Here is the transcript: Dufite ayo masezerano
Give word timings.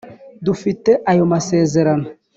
Dufite 0.45 0.91
ayo 1.11 1.23
masezerano 1.33 2.07